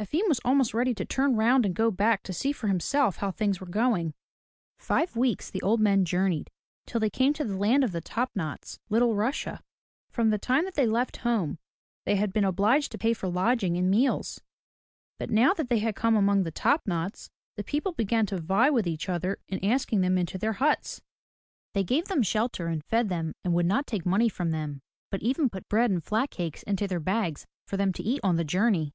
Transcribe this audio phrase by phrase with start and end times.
[0.00, 3.30] Efim was almost ready to turn round and go back to see for himself how
[3.30, 4.14] things were going.
[4.78, 6.48] Five weeks the old men journeyed,
[6.86, 9.62] till they came to the land of the Top Knots (Little Russia).
[10.08, 11.58] From the time that they left home
[12.06, 14.40] they had been obliged to pay for lodging and meals,
[15.18, 18.70] but now that they had come among the Top Knots the people began to vie
[18.70, 21.02] with each other in asking them into their huts.
[21.74, 24.80] They gave them shelter and fed them and would not take money from them,
[25.10, 28.36] but even put bread and flat cakes into their bags for them to eat on
[28.36, 28.94] the journey.